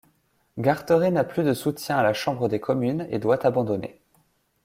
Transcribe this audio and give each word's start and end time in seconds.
Carteret 0.59 1.11
n'a 1.11 1.23
plus 1.23 1.43
de 1.43 1.53
soutien 1.53 1.95
à 1.95 2.01
la 2.01 2.13
Chambre 2.15 2.49
des 2.49 2.59
communes 2.59 3.05
et 3.11 3.19
doit 3.19 3.45
abandonner. 3.45 4.01